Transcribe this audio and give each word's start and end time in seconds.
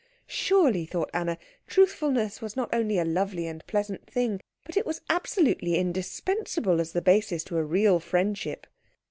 Surely, 0.25 0.87
thought 0.87 1.11
Anna, 1.13 1.37
truthfulness 1.67 2.41
was 2.41 2.55
not 2.55 2.73
only 2.73 2.97
a 2.97 3.05
lovely 3.05 3.45
and 3.45 3.61
a 3.61 3.65
pleasant 3.65 4.09
thing 4.09 4.41
but 4.65 4.75
it 4.75 4.83
was 4.83 5.01
absolutely 5.11 5.75
indispensable 5.75 6.81
as 6.81 6.91
the 6.93 7.03
basis 7.03 7.43
to 7.43 7.57
a 7.57 7.63
real 7.63 7.99
friendship. 7.99 8.65